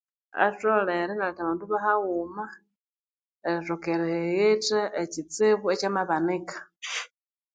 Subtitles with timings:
[0.45, 2.45] Atholere inaletha abandu bahaghuma
[3.43, 6.99] nerithoka eri highitha ekitsibu ekya mabanika sssh